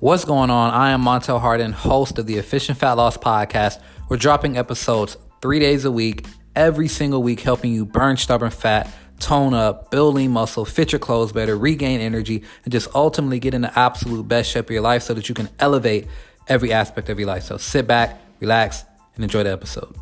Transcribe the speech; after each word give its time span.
What's 0.00 0.24
going 0.24 0.48
on? 0.48 0.70
I 0.70 0.92
am 0.92 1.02
Montel 1.02 1.38
Harden, 1.38 1.72
host 1.72 2.18
of 2.18 2.24
the 2.24 2.38
Efficient 2.38 2.78
Fat 2.78 2.94
Loss 2.94 3.18
Podcast. 3.18 3.82
We're 4.08 4.16
dropping 4.16 4.56
episodes 4.56 5.18
three 5.42 5.58
days 5.58 5.84
a 5.84 5.90
week, 5.90 6.24
every 6.56 6.88
single 6.88 7.22
week, 7.22 7.40
helping 7.40 7.74
you 7.74 7.84
burn 7.84 8.16
stubborn 8.16 8.48
fat, 8.50 8.90
tone 9.18 9.52
up, 9.52 9.90
build 9.90 10.14
lean 10.14 10.30
muscle, 10.30 10.64
fit 10.64 10.92
your 10.92 11.00
clothes 11.00 11.32
better, 11.32 11.54
regain 11.54 12.00
energy, 12.00 12.42
and 12.64 12.72
just 12.72 12.88
ultimately 12.94 13.38
get 13.38 13.52
in 13.52 13.60
the 13.60 13.78
absolute 13.78 14.26
best 14.26 14.50
shape 14.50 14.64
of 14.64 14.70
your 14.70 14.80
life 14.80 15.02
so 15.02 15.12
that 15.12 15.28
you 15.28 15.34
can 15.34 15.50
elevate 15.58 16.06
every 16.48 16.72
aspect 16.72 17.10
of 17.10 17.18
your 17.18 17.28
life. 17.28 17.42
So 17.42 17.58
sit 17.58 17.86
back, 17.86 18.22
relax, 18.40 18.86
and 19.16 19.22
enjoy 19.22 19.42
the 19.42 19.52
episode. 19.52 19.94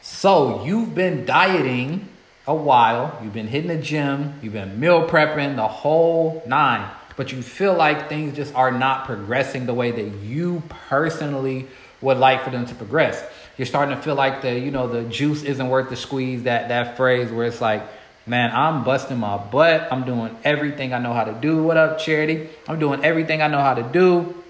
So, 0.00 0.64
you've 0.64 0.94
been 0.94 1.26
dieting 1.26 2.08
a 2.46 2.54
while, 2.54 3.18
you've 3.22 3.32
been 3.32 3.48
hitting 3.48 3.68
the 3.68 3.76
gym, 3.76 4.34
you've 4.40 4.52
been 4.52 4.78
meal 4.78 5.08
prepping, 5.08 5.56
the 5.56 5.66
whole 5.66 6.42
nine, 6.46 6.88
but 7.16 7.32
you 7.32 7.42
feel 7.42 7.74
like 7.74 8.08
things 8.08 8.36
just 8.36 8.54
are 8.54 8.70
not 8.70 9.04
progressing 9.06 9.66
the 9.66 9.74
way 9.74 9.90
that 9.90 10.18
you 10.22 10.62
personally 10.88 11.66
would 12.00 12.18
like 12.18 12.44
for 12.44 12.50
them 12.50 12.66
to 12.66 12.74
progress. 12.74 13.22
You're 13.56 13.66
starting 13.66 13.96
to 13.96 14.02
feel 14.02 14.14
like 14.14 14.42
the, 14.42 14.58
you 14.58 14.70
know, 14.70 14.86
the 14.86 15.02
juice 15.08 15.42
isn't 15.42 15.68
worth 15.68 15.88
the 15.88 15.96
squeeze, 15.96 16.44
that 16.44 16.68
that 16.68 16.96
phrase 16.96 17.32
where 17.32 17.46
it's 17.46 17.60
like, 17.60 17.82
man, 18.26 18.54
I'm 18.54 18.84
busting 18.84 19.16
my 19.16 19.38
butt. 19.38 19.88
I'm 19.90 20.04
doing 20.04 20.36
everything 20.44 20.92
I 20.92 20.98
know 20.98 21.14
how 21.14 21.24
to 21.24 21.32
do. 21.32 21.62
What 21.62 21.76
up, 21.76 21.98
charity? 21.98 22.48
I'm 22.68 22.78
doing 22.78 23.04
everything 23.04 23.40
I 23.40 23.48
know 23.48 23.60
how 23.60 23.74
to 23.74 23.82
do, 23.82 24.42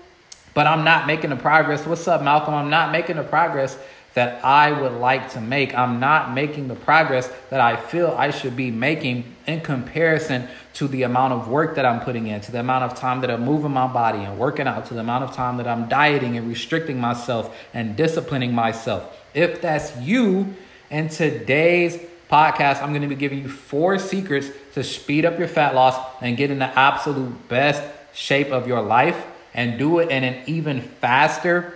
but 0.54 0.66
I'm 0.66 0.84
not 0.84 1.06
making 1.06 1.30
the 1.30 1.36
progress. 1.36 1.86
What's 1.86 2.08
up, 2.08 2.22
Malcolm? 2.22 2.54
I'm 2.54 2.70
not 2.70 2.90
making 2.90 3.16
the 3.16 3.22
progress 3.22 3.78
that 4.16 4.42
I 4.42 4.72
would 4.72 4.92
like 4.92 5.32
to 5.32 5.42
make. 5.42 5.74
I'm 5.74 6.00
not 6.00 6.32
making 6.32 6.68
the 6.68 6.74
progress 6.74 7.30
that 7.50 7.60
I 7.60 7.76
feel 7.76 8.14
I 8.16 8.30
should 8.30 8.56
be 8.56 8.70
making 8.70 9.36
in 9.46 9.60
comparison 9.60 10.48
to 10.72 10.88
the 10.88 11.02
amount 11.02 11.34
of 11.34 11.48
work 11.48 11.74
that 11.76 11.84
I'm 11.84 12.00
putting 12.00 12.26
in, 12.26 12.40
to 12.40 12.50
the 12.50 12.60
amount 12.60 12.84
of 12.84 12.98
time 12.98 13.20
that 13.20 13.30
I'm 13.30 13.44
moving 13.44 13.72
my 13.72 13.86
body 13.86 14.20
and 14.20 14.38
working 14.38 14.66
out, 14.66 14.86
to 14.86 14.94
the 14.94 15.00
amount 15.00 15.24
of 15.24 15.32
time 15.36 15.58
that 15.58 15.68
I'm 15.68 15.86
dieting 15.86 16.38
and 16.38 16.48
restricting 16.48 16.98
myself 16.98 17.54
and 17.74 17.94
disciplining 17.94 18.54
myself. 18.54 19.14
If 19.34 19.60
that's 19.60 19.94
you 19.98 20.54
in 20.90 21.10
today's 21.10 21.98
podcast, 22.30 22.80
I'm 22.80 22.92
going 22.92 23.02
to 23.02 23.08
be 23.08 23.16
giving 23.16 23.42
you 23.42 23.50
four 23.50 23.98
secrets 23.98 24.48
to 24.72 24.82
speed 24.82 25.26
up 25.26 25.38
your 25.38 25.48
fat 25.48 25.74
loss 25.74 25.94
and 26.22 26.38
get 26.38 26.50
in 26.50 26.58
the 26.58 26.78
absolute 26.78 27.48
best 27.48 27.82
shape 28.14 28.48
of 28.48 28.66
your 28.66 28.80
life 28.80 29.26
and 29.52 29.78
do 29.78 29.98
it 29.98 30.08
in 30.10 30.24
an 30.24 30.42
even 30.46 30.80
faster 30.80 31.75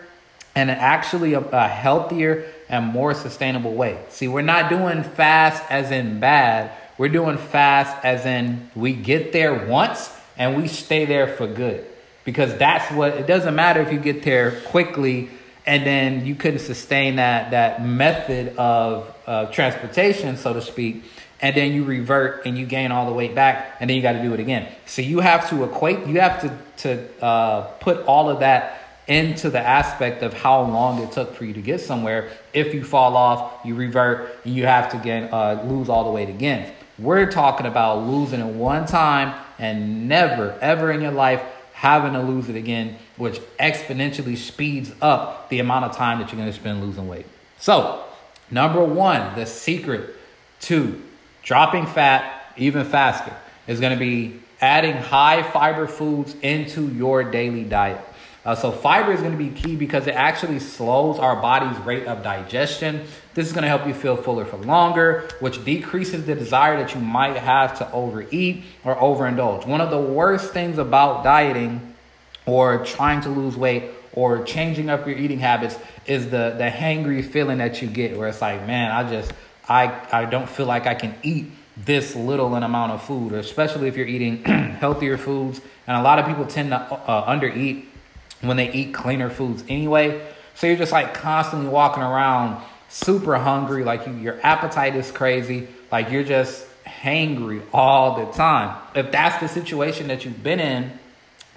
and 0.55 0.71
actually 0.71 1.35
a, 1.35 1.41
a 1.41 1.69
healthier 1.69 2.47
and 2.69 2.87
more 2.87 3.15
sustainable 3.15 3.75
way. 3.75 3.99
See, 4.09 4.29
we're 4.29 4.43
not 4.43 4.71
doing 4.71 5.03
fast 5.03 5.63
as 5.71 5.91
in 5.91 6.21
bad. 6.21 6.73
We're 6.99 7.09
doing 7.09 7.39
fast 7.39 8.05
as 8.05 8.27
in 8.27 8.71
we 8.75 8.93
get 8.93 9.33
there 9.33 9.67
once 9.67 10.15
and 10.37 10.57
we 10.57 10.69
stay 10.69 11.05
there 11.05 11.29
for 11.29 11.47
good. 11.47 11.87
Because 12.25 12.57
that's 12.59 12.93
what 12.93 13.15
it 13.15 13.27
doesn't 13.27 13.55
matter 13.55 13.81
if 13.81 13.93
you 13.93 13.99
get 13.99 14.23
there 14.23 14.61
quickly 14.63 15.31
and 15.67 15.87
then 15.87 16.27
you 16.27 16.35
couldn't 16.35 16.61
sustain 16.61 17.17
that 17.17 17.51
that 17.51 17.85
method 17.85 18.57
of 18.57 19.15
uh, 19.27 19.47
transportation, 19.47 20.37
so 20.37 20.53
to 20.53 20.63
speak, 20.63 21.05
and 21.41 21.55
then 21.57 21.73
you 21.73 21.85
revert 21.85 22.45
and 22.47 22.59
you 22.59 22.67
gain 22.67 22.91
all 22.93 23.07
the 23.07 23.13
weight 23.13 23.35
back, 23.35 23.77
and 23.81 23.89
then 23.89 23.97
you 23.97 24.03
got 24.03 24.13
to 24.13 24.23
do 24.23 24.35
it 24.35 24.41
again. 24.41 24.69
So 24.87 25.03
you 25.03 25.21
have 25.21 25.49
to 25.51 25.65
equate, 25.65 26.07
you 26.07 26.21
have 26.21 26.41
to 26.41 26.59
to 26.83 27.25
uh, 27.25 27.63
put 27.79 27.99
all 28.07 28.31
of 28.31 28.41
that 28.41 28.80
into 29.11 29.51
the 29.51 29.59
aspect 29.59 30.23
of 30.23 30.33
how 30.33 30.63
long 30.63 31.03
it 31.03 31.11
took 31.11 31.35
for 31.35 31.45
you 31.45 31.53
to 31.53 31.61
get 31.61 31.81
somewhere. 31.81 32.31
If 32.53 32.73
you 32.73 32.85
fall 32.85 33.17
off, 33.17 33.67
you 33.67 33.75
revert, 33.75 34.31
and 34.45 34.55
you 34.55 34.67
have 34.67 34.93
to 34.93 34.99
get 34.99 35.33
uh, 35.33 35.65
lose 35.65 35.89
all 35.89 36.05
the 36.05 36.13
weight 36.13 36.29
again. 36.29 36.73
We're 36.97 37.29
talking 37.29 37.67
about 37.67 38.07
losing 38.07 38.39
it 38.39 38.55
one 38.55 38.87
time 38.87 39.35
and 39.59 40.09
never, 40.09 40.57
ever 40.61 40.93
in 40.93 41.03
your 41.03 41.11
life 41.11 41.43
having 41.73 42.13
to 42.13 42.21
lose 42.21 42.49
it 42.49 42.55
again, 42.55 42.99
which 43.17 43.41
exponentially 43.59 44.37
speeds 44.37 44.93
up 45.03 45.49
the 45.49 45.59
amount 45.59 45.87
of 45.87 45.97
time 45.97 46.21
that 46.21 46.31
you're 46.31 46.41
going 46.41 46.53
to 46.53 46.57
spend 46.57 46.81
losing 46.81 47.09
weight. 47.09 47.27
So, 47.59 48.05
number 48.49 48.85
one, 48.85 49.35
the 49.35 49.45
secret 49.45 50.15
to 50.61 51.03
dropping 51.43 51.87
fat 51.87 52.53
even 52.57 52.85
faster 52.85 53.35
is 53.67 53.81
going 53.81 53.93
to 53.93 53.99
be 53.99 54.39
adding 54.61 54.95
high 54.95 55.43
fiber 55.43 55.89
foods 55.89 56.37
into 56.43 56.87
your 56.89 57.25
daily 57.25 57.65
diet. 57.65 58.05
Uh, 58.45 58.55
so 58.55 58.73
fiber 58.73 59.13
is 59.13 59.21
going 59.21 59.33
to 59.33 59.39
be 59.39 59.51
key 59.51 59.77
because 59.77 60.07
it 60.07 60.15
actually 60.15 60.59
slows 60.59 61.19
our 61.19 61.37
body's 61.37 61.77
rate 61.85 62.07
of 62.07 62.23
digestion. 62.23 63.05
This 63.35 63.47
is 63.47 63.53
going 63.53 63.63
to 63.63 63.69
help 63.69 63.87
you 63.87 63.93
feel 63.93 64.17
fuller 64.17 64.47
for 64.47 64.57
longer, 64.57 65.29
which 65.41 65.63
decreases 65.65 66.25
the 66.25 66.35
desire 66.35 66.79
that 66.79 66.95
you 66.95 67.01
might 67.01 67.37
have 67.37 67.77
to 67.79 67.93
overeat 67.93 68.65
or 68.83 68.97
overindulge. 68.97 69.67
One 69.67 69.83
of 69.83 69.91
the 69.91 70.01
worst 70.01 70.55
things 70.55 70.79
about 70.79 71.23
dieting 71.23 71.95
or 72.47 72.85
trying 72.85 73.21
to 73.23 73.29
lose 73.29 73.57
weight 73.57 73.91
or 74.15 74.43
changing 74.45 74.89
up 74.89 75.07
your 75.07 75.17
eating 75.17 75.39
habits 75.39 75.79
is 76.07 76.31
the 76.31 76.55
the 76.57 76.69
hangry 76.69 77.25
feeling 77.25 77.59
that 77.59 77.81
you 77.81 77.89
get 77.89 78.17
where 78.17 78.29
it's 78.29 78.41
like, 78.41 78.67
man, 78.67 78.91
I 78.91 79.09
just 79.09 79.33
I 79.69 80.01
I 80.11 80.25
don't 80.25 80.49
feel 80.49 80.67
like 80.67 80.87
I 80.87 80.95
can 80.95 81.15
eat 81.23 81.47
this 81.77 82.17
little 82.17 82.55
an 82.55 82.63
amount 82.63 82.93
of 82.93 83.03
food, 83.03 83.33
especially 83.33 83.89
if 83.89 83.97
you're 83.97 84.07
eating 84.07 84.43
healthier 84.45 85.17
foods. 85.17 85.61
And 85.87 85.97
a 85.97 86.03
lot 86.03 86.19
of 86.19 86.27
people 86.27 86.47
tend 86.47 86.71
to 86.71 86.77
uh, 86.77 87.31
undereat 87.31 87.85
when 88.41 88.57
they 88.57 88.73
eat 88.73 88.95
cleaner 88.95 89.31
foods 89.31 89.65
anyway. 89.69 90.21
So 90.55 90.67
you're 90.67 90.77
just 90.77 90.93
like 90.93 91.15
constantly 91.15 91.69
walking 91.69 92.03
around 92.03 92.63
super 92.89 93.37
hungry, 93.37 93.85
like 93.85 94.07
you, 94.07 94.15
your 94.15 94.39
appetite 94.43 94.97
is 94.97 95.11
crazy, 95.11 95.69
like 95.91 96.11
you're 96.11 96.25
just 96.25 96.67
hangry 96.85 97.63
all 97.73 98.25
the 98.25 98.33
time. 98.33 98.77
If 98.95 99.13
that's 99.13 99.41
the 99.41 99.49
situation 99.49 100.09
that 100.09 100.25
you've 100.25 100.43
been 100.43 100.61
in, 100.61 100.91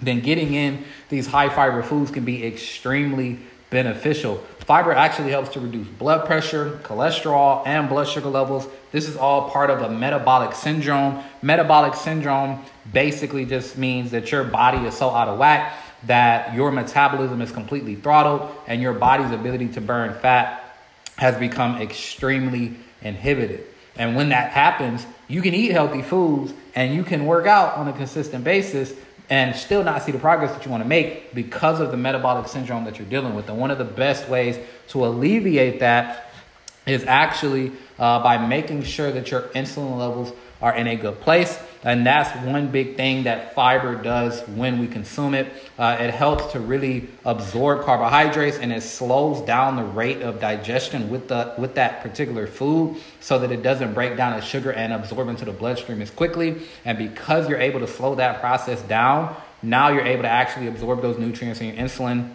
then 0.00 0.20
getting 0.20 0.54
in 0.54 0.84
these 1.08 1.26
high 1.26 1.48
fiber 1.48 1.82
foods 1.82 2.10
can 2.10 2.24
be 2.24 2.46
extremely 2.46 3.38
beneficial. 3.70 4.36
Fiber 4.60 4.92
actually 4.92 5.30
helps 5.30 5.50
to 5.50 5.60
reduce 5.60 5.86
blood 5.86 6.26
pressure, 6.26 6.80
cholesterol, 6.84 7.66
and 7.66 7.88
blood 7.88 8.08
sugar 8.08 8.28
levels. 8.28 8.66
This 8.92 9.08
is 9.08 9.16
all 9.16 9.50
part 9.50 9.68
of 9.68 9.82
a 9.82 9.90
metabolic 9.90 10.54
syndrome. 10.54 11.22
Metabolic 11.42 11.94
syndrome 11.94 12.64
basically 12.92 13.44
just 13.44 13.76
means 13.76 14.12
that 14.12 14.32
your 14.32 14.44
body 14.44 14.86
is 14.86 14.94
so 14.94 15.10
out 15.10 15.28
of 15.28 15.38
whack 15.38 15.74
that 16.06 16.54
your 16.54 16.70
metabolism 16.70 17.40
is 17.40 17.50
completely 17.50 17.94
throttled 17.94 18.50
and 18.66 18.80
your 18.80 18.92
body's 18.92 19.30
ability 19.30 19.68
to 19.68 19.80
burn 19.80 20.14
fat 20.20 20.76
has 21.16 21.36
become 21.36 21.80
extremely 21.80 22.76
inhibited. 23.02 23.64
And 23.96 24.16
when 24.16 24.30
that 24.30 24.50
happens, 24.50 25.06
you 25.28 25.40
can 25.40 25.54
eat 25.54 25.70
healthy 25.70 26.02
foods 26.02 26.52
and 26.74 26.94
you 26.94 27.04
can 27.04 27.26
work 27.26 27.46
out 27.46 27.76
on 27.76 27.88
a 27.88 27.92
consistent 27.92 28.44
basis 28.44 28.92
and 29.30 29.56
still 29.56 29.82
not 29.82 30.02
see 30.02 30.12
the 30.12 30.18
progress 30.18 30.52
that 30.52 30.64
you 30.64 30.70
want 30.70 30.82
to 30.82 30.88
make 30.88 31.34
because 31.34 31.80
of 31.80 31.90
the 31.90 31.96
metabolic 31.96 32.48
syndrome 32.48 32.84
that 32.84 32.98
you're 32.98 33.08
dealing 33.08 33.34
with. 33.34 33.48
And 33.48 33.58
one 33.58 33.70
of 33.70 33.78
the 33.78 33.84
best 33.84 34.28
ways 34.28 34.58
to 34.88 35.06
alleviate 35.06 35.80
that 35.80 36.30
is 36.86 37.04
actually 37.04 37.72
uh, 37.98 38.22
by 38.22 38.44
making 38.46 38.82
sure 38.82 39.10
that 39.12 39.30
your 39.30 39.42
insulin 39.54 39.96
levels 39.96 40.32
are 40.60 40.74
in 40.74 40.86
a 40.86 40.96
good 40.96 41.20
place. 41.20 41.58
And 41.82 42.06
that's 42.06 42.30
one 42.46 42.68
big 42.68 42.96
thing 42.96 43.24
that 43.24 43.54
fiber 43.54 43.94
does 43.94 44.40
when 44.48 44.78
we 44.78 44.86
consume 44.86 45.34
it. 45.34 45.52
Uh, 45.78 45.98
it 46.00 46.10
helps 46.10 46.52
to 46.52 46.60
really 46.60 47.08
absorb 47.24 47.84
carbohydrates 47.84 48.56
and 48.56 48.72
it 48.72 48.82
slows 48.82 49.42
down 49.42 49.76
the 49.76 49.84
rate 49.84 50.22
of 50.22 50.40
digestion 50.40 51.10
with 51.10 51.28
the 51.28 51.54
with 51.58 51.74
that 51.74 52.00
particular 52.00 52.46
food 52.46 52.96
so 53.20 53.38
that 53.38 53.52
it 53.52 53.62
doesn't 53.62 53.92
break 53.92 54.16
down 54.16 54.32
as 54.32 54.44
sugar 54.44 54.72
and 54.72 54.92
absorb 54.92 55.28
into 55.28 55.44
the 55.44 55.52
bloodstream 55.52 56.00
as 56.00 56.10
quickly. 56.10 56.62
And 56.86 56.96
because 56.96 57.48
you're 57.48 57.60
able 57.60 57.80
to 57.80 57.88
slow 57.88 58.14
that 58.14 58.40
process 58.40 58.80
down, 58.82 59.36
now 59.62 59.88
you're 59.88 60.06
able 60.06 60.22
to 60.22 60.30
actually 60.30 60.68
absorb 60.68 61.02
those 61.02 61.18
nutrients 61.18 61.60
in 61.60 61.66
your 61.66 61.76
insulin 61.76 62.32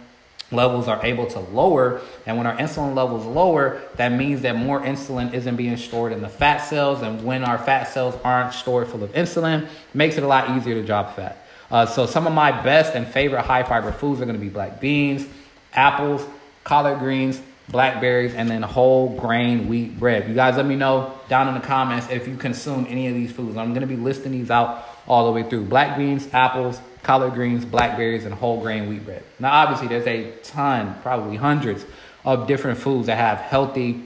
levels 0.50 0.88
are 0.88 1.04
able 1.04 1.26
to 1.26 1.40
lower. 1.40 2.00
And 2.26 2.36
when 2.36 2.46
our 2.46 2.56
insulin 2.56 2.94
levels 2.94 3.24
lower, 3.26 3.80
that 3.96 4.10
means 4.12 4.42
that 4.42 4.56
more 4.56 4.80
insulin 4.80 5.32
isn't 5.32 5.56
being 5.56 5.76
stored 5.76 6.12
in 6.12 6.20
the 6.20 6.28
fat 6.28 6.58
cells. 6.58 7.02
And 7.02 7.24
when 7.24 7.44
our 7.44 7.58
fat 7.58 7.84
cells 7.84 8.16
aren't 8.24 8.54
stored 8.54 8.88
full 8.88 9.04
of 9.04 9.12
insulin, 9.12 9.68
makes 9.94 10.16
it 10.16 10.22
a 10.22 10.26
lot 10.26 10.56
easier 10.56 10.74
to 10.74 10.82
drop 10.82 11.16
fat. 11.16 11.46
Uh, 11.70 11.86
so 11.86 12.04
some 12.06 12.26
of 12.26 12.32
my 12.32 12.50
best 12.62 12.94
and 12.94 13.06
favorite 13.06 13.42
high 13.42 13.62
fiber 13.62 13.92
foods 13.92 14.20
are 14.20 14.24
going 14.24 14.36
to 14.36 14.40
be 14.40 14.48
black 14.48 14.80
beans, 14.80 15.26
apples, 15.72 16.26
collard 16.64 16.98
greens, 16.98 17.40
blackberries, 17.68 18.34
and 18.34 18.50
then 18.50 18.62
whole 18.62 19.16
grain 19.16 19.68
wheat 19.68 19.98
bread. 19.98 20.28
You 20.28 20.34
guys 20.34 20.56
let 20.56 20.66
me 20.66 20.74
know 20.74 21.14
down 21.28 21.46
in 21.46 21.54
the 21.54 21.60
comments 21.60 22.08
if 22.10 22.26
you 22.26 22.36
consume 22.36 22.86
any 22.88 23.06
of 23.06 23.14
these 23.14 23.30
foods. 23.30 23.56
I'm 23.56 23.68
going 23.68 23.82
to 23.82 23.86
be 23.86 23.96
listing 23.96 24.32
these 24.32 24.50
out 24.50 24.84
all 25.06 25.26
the 25.26 25.32
way 25.32 25.48
through. 25.48 25.66
Black 25.66 25.96
beans, 25.96 26.28
apples, 26.32 26.80
collard 27.02 27.34
greens, 27.34 27.64
blackberries, 27.64 28.24
and 28.24 28.34
whole 28.34 28.60
grain 28.60 28.88
wheat 28.88 29.04
bread. 29.04 29.22
Now, 29.38 29.52
obviously, 29.52 29.88
there's 29.88 30.06
a 30.06 30.32
ton, 30.42 30.96
probably 31.02 31.36
hundreds 31.36 31.84
of 32.24 32.46
different 32.46 32.78
foods 32.78 33.06
that 33.06 33.16
have 33.16 33.38
healthy, 33.38 34.02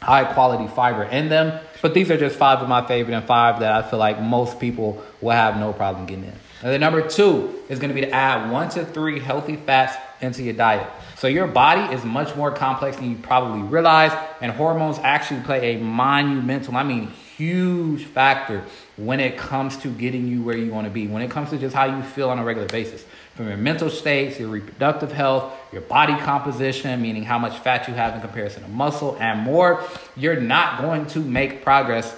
high 0.00 0.24
quality 0.24 0.66
fiber 0.68 1.04
in 1.04 1.28
them. 1.28 1.60
But 1.82 1.94
these 1.94 2.10
are 2.10 2.16
just 2.16 2.36
five 2.36 2.60
of 2.60 2.68
my 2.68 2.86
favorite 2.86 3.14
and 3.14 3.24
five 3.24 3.60
that 3.60 3.72
I 3.72 3.88
feel 3.88 3.98
like 3.98 4.20
most 4.20 4.58
people 4.58 5.02
will 5.20 5.32
have 5.32 5.58
no 5.58 5.72
problem 5.72 6.06
getting 6.06 6.24
in. 6.24 6.34
And 6.62 6.72
then 6.72 6.80
number 6.80 7.06
two 7.06 7.62
is 7.68 7.78
going 7.78 7.88
to 7.88 7.94
be 7.94 8.02
to 8.02 8.10
add 8.10 8.50
one 8.50 8.68
to 8.70 8.84
three 8.84 9.18
healthy 9.18 9.56
fats 9.56 9.96
into 10.20 10.42
your 10.42 10.52
diet. 10.54 10.86
So 11.16 11.26
your 11.26 11.46
body 11.46 11.94
is 11.94 12.04
much 12.04 12.36
more 12.36 12.50
complex 12.50 12.96
than 12.96 13.10
you 13.10 13.16
probably 13.16 13.62
realize, 13.62 14.12
and 14.40 14.52
hormones 14.52 14.98
actually 14.98 15.40
play 15.40 15.74
a 15.74 15.78
monumental, 15.78 16.76
I 16.76 16.82
mean 16.82 17.12
huge 17.40 18.04
factor 18.04 18.62
when 18.98 19.18
it 19.18 19.38
comes 19.38 19.78
to 19.78 19.88
getting 19.88 20.28
you 20.28 20.42
where 20.42 20.58
you 20.58 20.70
want 20.70 20.86
to 20.86 20.90
be, 20.90 21.06
when 21.06 21.22
it 21.22 21.30
comes 21.30 21.48
to 21.48 21.56
just 21.56 21.74
how 21.74 21.86
you 21.86 22.02
feel 22.02 22.28
on 22.28 22.38
a 22.38 22.44
regular 22.44 22.68
basis. 22.68 23.02
From 23.34 23.48
your 23.48 23.56
mental 23.56 23.88
states, 23.88 24.38
your 24.38 24.50
reproductive 24.50 25.10
health, 25.10 25.54
your 25.72 25.80
body 25.80 26.14
composition, 26.16 27.00
meaning 27.00 27.22
how 27.22 27.38
much 27.38 27.58
fat 27.60 27.88
you 27.88 27.94
have 27.94 28.14
in 28.14 28.20
comparison 28.20 28.62
to 28.62 28.68
muscle, 28.68 29.16
and 29.18 29.40
more, 29.40 29.82
you're 30.16 30.38
not 30.38 30.82
going 30.82 31.06
to 31.06 31.20
make 31.20 31.64
progress 31.64 32.14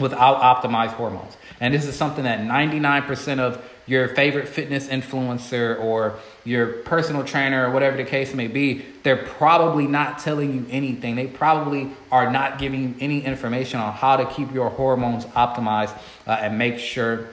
without 0.00 0.40
optimized 0.42 0.94
hormones. 0.94 1.36
And 1.60 1.72
this 1.72 1.86
is 1.86 1.94
something 1.94 2.24
that 2.24 2.40
99% 2.40 3.38
of 3.38 3.64
your 3.86 4.08
favorite 4.08 4.48
fitness 4.48 4.88
influencer 4.88 5.78
or 5.80 6.18
your 6.44 6.66
personal 6.66 7.24
trainer 7.24 7.68
or 7.68 7.70
whatever 7.72 7.96
the 7.96 8.04
case 8.04 8.34
may 8.34 8.48
be, 8.48 8.84
they're 9.04 9.24
probably 9.24 9.86
not 9.86 10.18
telling 10.18 10.54
you 10.54 10.66
anything. 10.70 11.14
They 11.14 11.28
probably 11.28 11.90
are 12.10 12.30
not 12.30 12.58
giving 12.58 12.82
you 12.82 12.94
any 13.00 13.24
information 13.24 13.78
on 13.80 13.92
how 13.92 14.16
to 14.16 14.26
keep 14.26 14.52
your 14.52 14.70
hormones 14.70 15.24
optimized 15.26 15.96
uh, 16.26 16.32
and 16.40 16.58
make 16.58 16.78
sure 16.78 17.28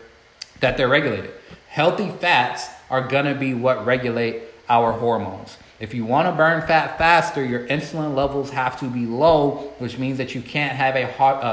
that 0.59 0.77
they're 0.77 0.87
regulated. 0.87 1.31
Healthy 1.67 2.11
fats 2.11 2.67
are 2.89 3.07
to 3.07 3.35
be 3.35 3.55
what 3.55 3.85
regulate 3.85 4.43
our 4.69 4.91
hormones. 4.91 5.57
If 5.79 5.93
you 5.93 6.05
want 6.05 6.27
to 6.27 6.31
burn 6.31 6.65
fat 6.67 6.97
faster, 6.97 7.43
your 7.43 7.67
insulin 7.67 8.15
levels 8.15 8.51
have 8.51 8.79
to 8.79 8.85
be 8.85 9.05
low, 9.05 9.73
which 9.79 9.97
means 9.97 10.19
that 10.19 10.35
you 10.35 10.41
can't 10.41 10.75
have 10.75 10.95
a 10.95 11.11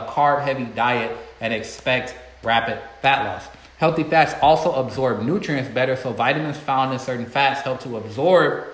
carb 0.08 0.42
heavy 0.42 0.64
diet 0.64 1.16
and 1.40 1.52
expect 1.52 2.14
rapid 2.42 2.78
fat 3.02 3.24
loss. 3.24 3.59
Healthy 3.80 4.04
fats 4.04 4.34
also 4.42 4.74
absorb 4.74 5.22
nutrients 5.22 5.70
better, 5.70 5.96
so 5.96 6.12
vitamins 6.12 6.58
found 6.58 6.92
in 6.92 6.98
certain 6.98 7.24
fats 7.24 7.62
help 7.62 7.80
to 7.80 7.96
absorb 7.96 8.66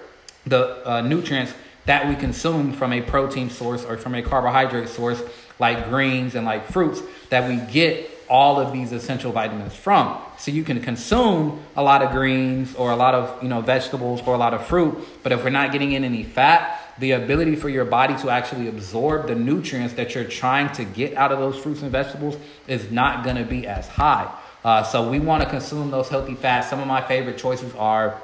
the 0.44 0.82
uh, 0.84 1.00
nutrients 1.00 1.54
that 1.84 2.08
we 2.08 2.16
consume 2.16 2.72
from 2.72 2.92
a 2.92 3.00
protein 3.00 3.48
source 3.48 3.84
or 3.84 3.96
from 3.98 4.16
a 4.16 4.22
carbohydrate 4.22 4.88
source 4.88 5.22
like 5.60 5.88
greens 5.88 6.34
and 6.34 6.44
like 6.44 6.66
fruits 6.72 7.00
that 7.28 7.48
we 7.48 7.56
get 7.72 8.10
all 8.28 8.58
of 8.58 8.72
these 8.72 8.90
essential 8.90 9.30
vitamins 9.30 9.76
from. 9.76 10.20
So 10.38 10.50
you 10.50 10.64
can 10.64 10.80
consume 10.80 11.62
a 11.76 11.84
lot 11.84 12.02
of 12.02 12.10
greens 12.10 12.74
or 12.74 12.90
a 12.90 12.96
lot 12.96 13.14
of, 13.14 13.40
you 13.44 13.48
know, 13.48 13.60
vegetables 13.60 14.20
or 14.26 14.34
a 14.34 14.38
lot 14.38 14.54
of 14.54 14.66
fruit, 14.66 14.98
but 15.22 15.30
if 15.30 15.44
we're 15.44 15.50
not 15.50 15.70
getting 15.70 15.92
in 15.92 16.02
any 16.02 16.24
fat, 16.24 16.80
the 16.98 17.12
ability 17.12 17.54
for 17.54 17.68
your 17.68 17.84
body 17.84 18.16
to 18.16 18.30
actually 18.30 18.66
absorb 18.66 19.28
the 19.28 19.36
nutrients 19.36 19.94
that 19.94 20.16
you're 20.16 20.24
trying 20.24 20.72
to 20.72 20.84
get 20.84 21.14
out 21.14 21.30
of 21.30 21.38
those 21.38 21.56
fruits 21.56 21.82
and 21.82 21.92
vegetables 21.92 22.36
is 22.66 22.90
not 22.90 23.22
going 23.22 23.36
to 23.36 23.44
be 23.44 23.68
as 23.68 23.86
high. 23.86 24.28
Uh, 24.66 24.82
so 24.82 25.08
we 25.08 25.20
want 25.20 25.40
to 25.44 25.48
consume 25.48 25.92
those 25.92 26.08
healthy 26.08 26.34
fats. 26.34 26.68
Some 26.68 26.80
of 26.80 26.88
my 26.88 27.00
favorite 27.00 27.38
choices 27.38 27.72
are 27.76 28.20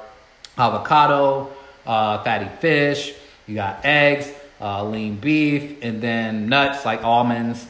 avocado, 0.57 1.49
uh, 1.85 2.21
fatty 2.21 2.49
fish, 2.59 3.13
you 3.47 3.55
got 3.55 3.85
eggs, 3.85 4.29
uh, 4.59 4.83
lean 4.83 5.15
beef, 5.15 5.81
and 5.81 6.01
then 6.01 6.49
nuts 6.49 6.83
like 6.83 7.01
almonds, 7.01 7.65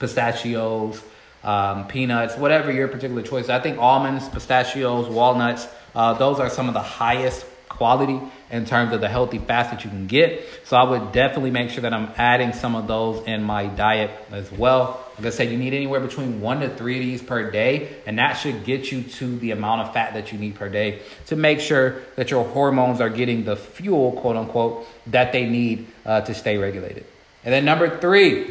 pistachios, 0.00 1.00
um, 1.44 1.86
peanuts, 1.86 2.36
whatever 2.36 2.72
your 2.72 2.88
particular 2.88 3.22
choice. 3.22 3.48
I 3.48 3.60
think 3.60 3.78
almonds, 3.78 4.28
pistachios, 4.30 5.08
walnuts, 5.08 5.68
uh, 5.94 6.14
those 6.14 6.40
are 6.40 6.50
some 6.50 6.66
of 6.66 6.74
the 6.74 6.82
highest 6.82 7.46
quality 7.72 8.20
in 8.50 8.66
terms 8.66 8.92
of 8.92 9.00
the 9.00 9.08
healthy 9.08 9.38
fats 9.38 9.70
that 9.70 9.82
you 9.82 9.90
can 9.90 10.06
get. 10.06 10.42
So 10.64 10.76
I 10.76 10.84
would 10.84 11.12
definitely 11.12 11.50
make 11.50 11.70
sure 11.70 11.82
that 11.82 11.94
I'm 11.94 12.10
adding 12.16 12.52
some 12.52 12.76
of 12.76 12.86
those 12.86 13.26
in 13.26 13.42
my 13.42 13.66
diet 13.66 14.10
as 14.30 14.52
well. 14.52 15.04
Like 15.16 15.26
I 15.26 15.30
said, 15.30 15.50
you 15.50 15.56
need 15.56 15.72
anywhere 15.72 16.00
between 16.00 16.40
one 16.40 16.60
to 16.60 16.68
three 16.68 16.98
of 16.98 17.02
these 17.02 17.22
per 17.22 17.50
day, 17.50 17.96
and 18.06 18.18
that 18.18 18.34
should 18.34 18.64
get 18.64 18.92
you 18.92 19.02
to 19.02 19.38
the 19.38 19.50
amount 19.50 19.82
of 19.82 19.94
fat 19.94 20.14
that 20.14 20.32
you 20.32 20.38
need 20.38 20.54
per 20.54 20.68
day 20.68 21.00
to 21.26 21.36
make 21.36 21.60
sure 21.60 22.00
that 22.16 22.30
your 22.30 22.44
hormones 22.44 23.00
are 23.00 23.10
getting 23.10 23.44
the 23.44 23.56
fuel, 23.56 24.12
quote 24.12 24.36
unquote, 24.36 24.86
that 25.08 25.32
they 25.32 25.48
need 25.48 25.86
uh, 26.04 26.20
to 26.20 26.34
stay 26.34 26.58
regulated. 26.58 27.06
And 27.44 27.52
then 27.52 27.64
number 27.64 27.98
three 27.98 28.50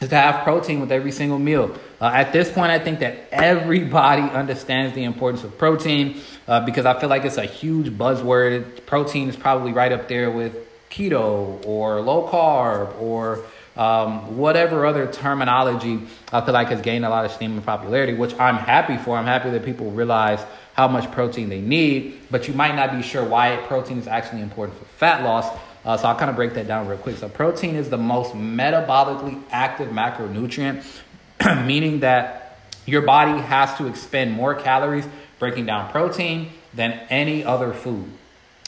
is 0.00 0.08
to 0.10 0.16
have 0.16 0.44
protein 0.44 0.80
with 0.80 0.92
every 0.92 1.10
single 1.10 1.38
meal. 1.38 1.76
Uh, 2.00 2.10
at 2.14 2.32
this 2.32 2.50
point, 2.50 2.70
I 2.70 2.78
think 2.78 3.00
that 3.00 3.28
everybody 3.32 4.22
understands 4.32 4.94
the 4.94 5.04
importance 5.04 5.44
of 5.44 5.58
protein 5.58 6.20
uh, 6.46 6.64
because 6.64 6.86
I 6.86 6.98
feel 6.98 7.08
like 7.08 7.24
it's 7.24 7.36
a 7.36 7.44
huge 7.44 7.90
buzzword. 7.90 8.86
Protein 8.86 9.28
is 9.28 9.36
probably 9.36 9.72
right 9.72 9.92
up 9.92 10.08
there 10.08 10.30
with 10.30 10.56
keto 10.90 11.64
or 11.66 12.00
low 12.00 12.28
carb 12.28 13.00
or 13.00 13.44
um, 13.76 14.36
whatever 14.36 14.84
other 14.86 15.06
terminology 15.10 16.00
I 16.32 16.40
feel 16.40 16.52
like 16.52 16.68
has 16.68 16.80
gained 16.80 17.04
a 17.04 17.10
lot 17.10 17.24
of 17.24 17.30
steam 17.30 17.52
and 17.52 17.64
popularity, 17.64 18.14
which 18.14 18.38
I'm 18.38 18.56
happy 18.56 18.96
for. 18.96 19.16
I'm 19.16 19.24
happy 19.24 19.50
that 19.50 19.64
people 19.64 19.90
realize 19.92 20.44
how 20.74 20.88
much 20.88 21.10
protein 21.12 21.48
they 21.48 21.60
need, 21.60 22.20
but 22.30 22.48
you 22.48 22.54
might 22.54 22.74
not 22.74 22.92
be 22.92 23.02
sure 23.02 23.24
why 23.24 23.56
protein 23.66 23.98
is 23.98 24.06
actually 24.06 24.42
important 24.42 24.78
for 24.78 24.84
fat 24.84 25.22
loss. 25.22 25.46
Uh, 25.88 25.96
so 25.96 26.06
I'll 26.06 26.16
kind 26.18 26.28
of 26.28 26.36
break 26.36 26.52
that 26.52 26.68
down 26.68 26.86
real 26.86 26.98
quick. 26.98 27.16
So 27.16 27.30
protein 27.30 27.74
is 27.74 27.88
the 27.88 27.96
most 27.96 28.34
metabolically 28.34 29.42
active 29.50 29.88
macronutrient 29.88 30.84
meaning 31.66 32.00
that 32.00 32.58
your 32.84 33.00
body 33.00 33.40
has 33.40 33.74
to 33.78 33.86
expend 33.86 34.32
more 34.32 34.54
calories 34.54 35.06
breaking 35.38 35.64
down 35.64 35.90
protein 35.90 36.50
than 36.74 36.92
any 37.08 37.42
other 37.42 37.72
food. 37.72 38.04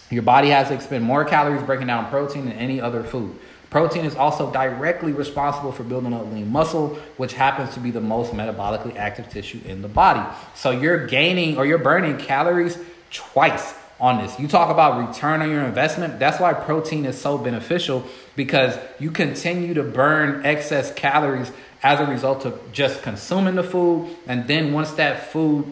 Your 0.08 0.22
body 0.22 0.48
has 0.48 0.68
to 0.68 0.74
expend 0.74 1.04
more 1.04 1.26
calories 1.26 1.62
breaking 1.62 1.88
down 1.88 2.08
protein 2.08 2.46
than 2.46 2.54
any 2.54 2.80
other 2.80 3.02
food. 3.02 3.38
Protein 3.68 4.06
is 4.06 4.16
also 4.16 4.50
directly 4.50 5.12
responsible 5.12 5.72
for 5.72 5.82
building 5.84 6.14
up 6.14 6.24
lean 6.32 6.50
muscle, 6.50 6.98
which 7.18 7.34
happens 7.34 7.74
to 7.74 7.80
be 7.80 7.90
the 7.90 8.00
most 8.00 8.32
metabolically 8.32 8.96
active 8.96 9.28
tissue 9.28 9.60
in 9.66 9.82
the 9.82 9.88
body. 9.88 10.22
So 10.54 10.70
you're 10.70 11.06
gaining 11.06 11.58
or 11.58 11.66
you're 11.66 11.76
burning 11.76 12.16
calories 12.16 12.78
twice 13.10 13.74
on 14.00 14.22
this. 14.22 14.38
You 14.38 14.48
talk 14.48 14.70
about 14.70 15.08
return 15.08 15.42
on 15.42 15.50
your 15.50 15.62
investment. 15.62 16.18
That's 16.18 16.40
why 16.40 16.54
protein 16.54 17.04
is 17.04 17.20
so 17.20 17.36
beneficial 17.36 18.04
because 18.34 18.78
you 18.98 19.10
continue 19.10 19.74
to 19.74 19.82
burn 19.82 20.44
excess 20.46 20.92
calories 20.94 21.52
as 21.82 22.00
a 22.00 22.06
result 22.06 22.44
of 22.46 22.72
just 22.72 23.02
consuming 23.02 23.54
the 23.54 23.62
food. 23.62 24.16
And 24.26 24.48
then 24.48 24.72
once 24.72 24.92
that 24.92 25.30
food, 25.30 25.70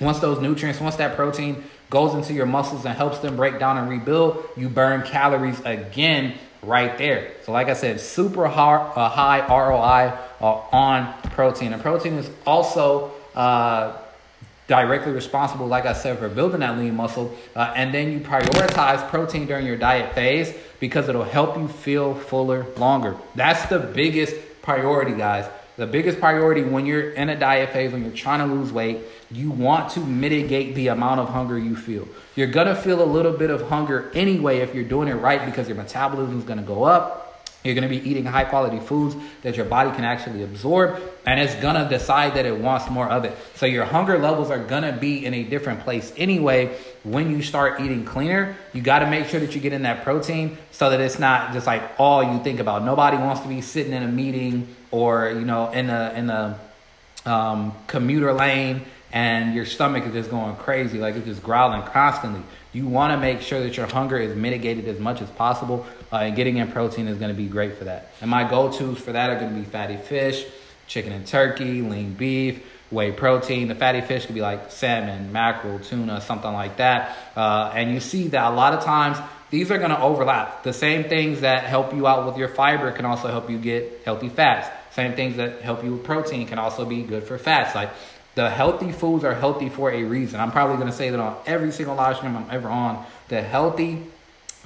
once 0.00 0.18
those 0.18 0.40
nutrients, 0.40 0.80
once 0.80 0.96
that 0.96 1.14
protein 1.14 1.64
goes 1.90 2.14
into 2.14 2.32
your 2.32 2.46
muscles 2.46 2.84
and 2.84 2.96
helps 2.96 3.18
them 3.18 3.36
break 3.36 3.58
down 3.58 3.76
and 3.78 3.88
rebuild, 3.88 4.44
you 4.56 4.68
burn 4.68 5.02
calories 5.02 5.60
again 5.64 6.34
right 6.62 6.96
there. 6.98 7.32
So, 7.44 7.52
like 7.52 7.68
I 7.68 7.74
said, 7.74 8.00
super 8.00 8.48
high, 8.48 8.74
uh, 8.74 9.08
high 9.08 9.46
ROI 9.48 10.16
uh, 10.40 10.46
on 10.72 11.12
protein. 11.30 11.72
And 11.72 11.82
protein 11.82 12.14
is 12.14 12.30
also 12.46 13.12
uh, 13.34 13.96
directly 14.70 15.10
responsible, 15.10 15.66
like 15.66 15.84
I 15.84 15.92
said, 15.92 16.20
for 16.20 16.28
building 16.28 16.60
that 16.60 16.78
lean 16.78 16.94
muscle. 16.94 17.36
Uh, 17.56 17.72
and 17.74 17.92
then 17.92 18.12
you 18.12 18.20
prioritize 18.20 19.06
protein 19.08 19.44
during 19.44 19.66
your 19.66 19.76
diet 19.76 20.14
phase 20.14 20.54
because 20.78 21.08
it'll 21.08 21.24
help 21.24 21.58
you 21.58 21.66
feel 21.66 22.14
fuller 22.14 22.64
longer. 22.76 23.16
That's 23.34 23.68
the 23.68 23.80
biggest 23.80 24.36
priority, 24.62 25.14
guys. 25.14 25.50
The 25.76 25.88
biggest 25.88 26.20
priority 26.20 26.62
when 26.62 26.86
you're 26.86 27.10
in 27.10 27.30
a 27.30 27.36
diet 27.36 27.70
phase, 27.70 27.90
when 27.90 28.04
you're 28.04 28.12
trying 28.12 28.46
to 28.48 28.54
lose 28.54 28.72
weight, 28.72 28.98
you 29.32 29.50
want 29.50 29.90
to 29.94 30.00
mitigate 30.00 30.76
the 30.76 30.86
amount 30.88 31.18
of 31.18 31.30
hunger 31.30 31.58
you 31.58 31.74
feel. 31.74 32.06
You're 32.36 32.46
gonna 32.46 32.76
feel 32.76 33.02
a 33.02 33.10
little 33.16 33.32
bit 33.32 33.50
of 33.50 33.68
hunger 33.68 34.08
anyway 34.14 34.58
if 34.58 34.72
you're 34.72 34.84
doing 34.84 35.08
it 35.08 35.14
right 35.14 35.44
because 35.44 35.66
your 35.66 35.78
metabolism 35.78 36.38
is 36.38 36.44
gonna 36.44 36.62
go 36.62 36.84
up. 36.84 37.29
You're 37.62 37.74
going 37.74 37.88
to 37.88 37.94
be 37.94 38.08
eating 38.08 38.24
high 38.24 38.44
quality 38.44 38.78
foods 38.78 39.14
that 39.42 39.56
your 39.56 39.66
body 39.66 39.90
can 39.90 40.04
actually 40.04 40.42
absorb, 40.42 41.00
and 41.26 41.38
it's 41.38 41.54
going 41.56 41.74
to 41.74 41.86
decide 41.88 42.34
that 42.34 42.46
it 42.46 42.56
wants 42.56 42.88
more 42.88 43.06
of 43.06 43.24
it. 43.26 43.36
So, 43.54 43.66
your 43.66 43.84
hunger 43.84 44.18
levels 44.18 44.50
are 44.50 44.58
going 44.58 44.82
to 44.82 44.92
be 44.92 45.26
in 45.26 45.34
a 45.34 45.42
different 45.42 45.80
place 45.80 46.12
anyway. 46.16 46.74
When 47.02 47.30
you 47.30 47.42
start 47.42 47.80
eating 47.80 48.04
cleaner, 48.04 48.56
you 48.72 48.80
got 48.80 49.00
to 49.00 49.10
make 49.10 49.26
sure 49.26 49.40
that 49.40 49.54
you 49.54 49.60
get 49.60 49.74
in 49.74 49.82
that 49.82 50.04
protein 50.04 50.56
so 50.70 50.88
that 50.88 51.00
it's 51.00 51.18
not 51.18 51.52
just 51.52 51.66
like 51.66 51.82
all 51.98 52.24
you 52.24 52.42
think 52.42 52.60
about. 52.60 52.82
Nobody 52.82 53.18
wants 53.18 53.42
to 53.42 53.48
be 53.48 53.60
sitting 53.60 53.92
in 53.92 54.02
a 54.02 54.08
meeting 54.08 54.74
or, 54.90 55.30
you 55.30 55.44
know, 55.44 55.70
in 55.70 55.90
a, 55.90 56.12
in 56.16 56.30
a 56.30 56.58
um, 57.26 57.74
commuter 57.86 58.32
lane 58.32 58.82
and 59.12 59.54
your 59.54 59.66
stomach 59.66 60.04
is 60.06 60.12
just 60.12 60.30
going 60.30 60.54
crazy, 60.56 60.98
like 60.98 61.16
it's 61.16 61.26
just 61.26 61.42
growling 61.42 61.82
constantly. 61.82 62.42
You 62.72 62.86
want 62.86 63.12
to 63.12 63.18
make 63.18 63.40
sure 63.40 63.60
that 63.60 63.76
your 63.76 63.86
hunger 63.86 64.18
is 64.18 64.36
mitigated 64.36 64.86
as 64.86 65.00
much 65.00 65.20
as 65.20 65.28
possible, 65.30 65.84
uh, 66.12 66.16
and 66.16 66.36
getting 66.36 66.56
in 66.56 66.70
protein 66.70 67.08
is 67.08 67.18
going 67.18 67.30
to 67.30 67.36
be 67.36 67.46
great 67.46 67.76
for 67.76 67.84
that. 67.84 68.12
And 68.20 68.30
my 68.30 68.48
go 68.48 68.70
tos 68.70 68.98
for 68.98 69.12
that 69.12 69.30
are 69.30 69.38
going 69.38 69.54
to 69.54 69.58
be 69.58 69.64
fatty 69.64 69.96
fish, 69.96 70.44
chicken 70.86 71.12
and 71.12 71.26
turkey, 71.26 71.82
lean 71.82 72.14
beef, 72.14 72.64
whey 72.90 73.12
protein. 73.12 73.68
The 73.68 73.74
fatty 73.74 74.00
fish 74.00 74.26
could 74.26 74.34
be 74.34 74.40
like 74.40 74.70
salmon, 74.70 75.32
mackerel, 75.32 75.78
tuna, 75.78 76.20
something 76.20 76.52
like 76.52 76.78
that. 76.78 77.16
Uh, 77.36 77.72
and 77.74 77.92
you 77.92 78.00
see 78.00 78.28
that 78.28 78.52
a 78.52 78.54
lot 78.54 78.74
of 78.74 78.82
times 78.84 79.18
these 79.50 79.70
are 79.70 79.78
going 79.78 79.90
to 79.90 80.00
overlap. 80.00 80.62
The 80.62 80.72
same 80.72 81.04
things 81.04 81.40
that 81.40 81.64
help 81.64 81.94
you 81.94 82.06
out 82.06 82.26
with 82.26 82.36
your 82.36 82.48
fiber 82.48 82.92
can 82.92 83.04
also 83.04 83.28
help 83.28 83.50
you 83.50 83.58
get 83.58 84.02
healthy 84.04 84.28
fats. 84.28 84.68
Same 84.94 85.14
things 85.14 85.36
that 85.36 85.60
help 85.62 85.84
you 85.84 85.92
with 85.92 86.04
protein 86.04 86.46
can 86.46 86.58
also 86.58 86.84
be 86.84 87.02
good 87.02 87.24
for 87.24 87.38
fats. 87.38 87.74
Like 87.74 87.90
the 88.34 88.48
healthy 88.48 88.92
foods 88.92 89.24
are 89.24 89.34
healthy 89.34 89.68
for 89.68 89.90
a 89.90 90.02
reason. 90.04 90.40
I'm 90.40 90.52
probably 90.52 90.76
going 90.76 90.88
to 90.88 90.96
say 90.96 91.10
that 91.10 91.20
on 91.20 91.36
every 91.46 91.72
single 91.72 91.96
live 91.96 92.16
stream 92.16 92.36
I'm 92.36 92.50
ever 92.50 92.68
on. 92.68 93.04
The 93.28 93.42
healthy 93.42 94.02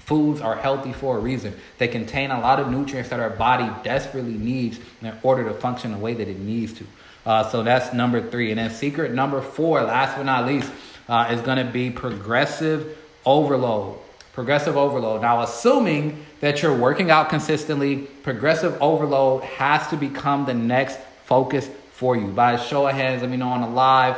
foods 0.07 0.41
are 0.41 0.57
healthy 0.57 0.93
for 0.93 1.17
a 1.17 1.21
reason. 1.21 1.55
They 1.79 1.89
contain 1.89 2.31
a 2.31 2.41
lot 2.41 2.61
of 2.61 2.71
nutrients 2.71 3.11
that 3.11 3.21
our 3.21 3.31
body 3.31 3.71
desperately 3.83 4.35
needs 4.35 4.79
in 5.01 5.13
order 5.23 5.45
to 5.45 5.55
function 5.55 5.93
the 5.93 5.99
way 5.99 6.15
that 6.15 6.29
it 6.29 6.39
needs 6.39 6.73
to. 6.75 6.85
Uh, 7.25 7.49
so 7.49 7.63
that's 7.63 7.95
number 7.95 8.31
three. 8.31 8.51
And 8.51 8.59
then 8.59 8.71
secret 8.71 9.13
number 9.13 9.41
four, 9.41 9.83
last 9.83 10.17
but 10.17 10.25
not 10.25 10.47
least, 10.47 10.71
uh, 11.09 11.29
is 11.31 11.41
going 11.41 11.65
to 11.65 11.73
be 11.73 11.91
progressive 11.91 12.99
overload. 13.25 13.99
Progressive 14.35 14.77
overload. 14.77 15.23
Now, 15.23 15.43
assuming 15.43 16.27
that 16.41 16.61
you're 16.61 16.77
working 16.77 17.11
out 17.11 17.31
consistently, 17.31 17.97
progressive 17.97 18.77
overload 18.83 19.43
has 19.45 19.89
to 19.89 19.97
become 19.97 20.45
the 20.45 20.55
next 20.55 20.99
focus 21.25 21.71
for 21.93 22.17
you. 22.17 22.27
By 22.27 22.53
a 22.53 22.59
show 22.61 22.87
of 22.87 22.95
hands, 22.95 23.23
let 23.23 23.31
me 23.31 23.37
know 23.37 23.49
on 23.49 23.63
a 23.63 23.71
live, 23.71 24.17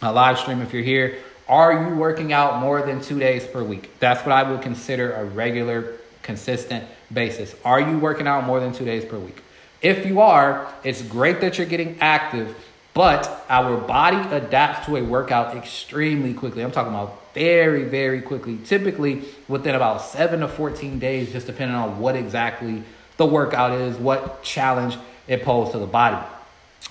a 0.00 0.12
live 0.12 0.38
stream 0.38 0.62
if 0.62 0.72
you're 0.72 0.82
here. 0.82 1.18
Are 1.50 1.88
you 1.88 1.96
working 1.96 2.32
out 2.32 2.60
more 2.60 2.80
than 2.80 3.02
two 3.02 3.18
days 3.18 3.44
per 3.44 3.64
week? 3.64 3.98
That's 3.98 4.24
what 4.24 4.30
I 4.30 4.48
would 4.48 4.62
consider 4.62 5.14
a 5.14 5.24
regular, 5.24 5.94
consistent 6.22 6.84
basis. 7.12 7.56
Are 7.64 7.80
you 7.80 7.98
working 7.98 8.28
out 8.28 8.44
more 8.44 8.60
than 8.60 8.72
two 8.72 8.84
days 8.84 9.04
per 9.04 9.18
week? 9.18 9.42
If 9.82 10.06
you 10.06 10.20
are, 10.20 10.72
it's 10.84 11.02
great 11.02 11.40
that 11.40 11.58
you're 11.58 11.66
getting 11.66 11.98
active, 12.00 12.56
but 12.94 13.44
our 13.48 13.76
body 13.78 14.18
adapts 14.32 14.86
to 14.86 14.96
a 14.96 15.02
workout 15.02 15.56
extremely 15.56 16.34
quickly. 16.34 16.62
I'm 16.62 16.70
talking 16.70 16.94
about 16.94 17.34
very, 17.34 17.82
very 17.82 18.22
quickly, 18.22 18.58
typically 18.64 19.24
within 19.48 19.74
about 19.74 20.02
seven 20.02 20.40
to 20.40 20.48
14 20.48 21.00
days, 21.00 21.32
just 21.32 21.48
depending 21.48 21.76
on 21.76 21.98
what 21.98 22.14
exactly 22.14 22.84
the 23.16 23.26
workout 23.26 23.72
is, 23.72 23.96
what 23.96 24.44
challenge 24.44 24.96
it 25.26 25.42
poses 25.42 25.72
to 25.72 25.78
the 25.80 25.86
body. 25.86 26.24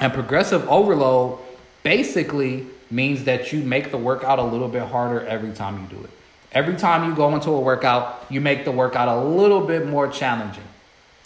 And 0.01 0.11
progressive 0.11 0.67
overload 0.67 1.39
basically 1.81 2.67
means 2.91 3.25
that 3.25 3.53
you 3.53 3.61
make 3.61 3.91
the 3.91 3.97
workout 3.97 4.39
a 4.39 4.43
little 4.43 4.67
bit 4.67 4.83
harder 4.83 5.25
every 5.25 5.51
time 5.51 5.81
you 5.81 5.97
do 5.97 6.03
it. 6.03 6.09
Every 6.51 6.75
time 6.75 7.07
you 7.07 7.15
go 7.15 7.33
into 7.35 7.51
a 7.51 7.59
workout, 7.59 8.25
you 8.29 8.41
make 8.41 8.65
the 8.65 8.71
workout 8.71 9.07
a 9.07 9.23
little 9.23 9.61
bit 9.61 9.85
more 9.85 10.07
challenging. 10.07 10.63